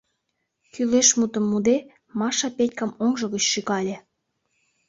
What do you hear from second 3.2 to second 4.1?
гыч шӱкале.